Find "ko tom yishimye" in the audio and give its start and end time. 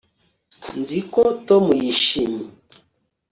1.11-2.47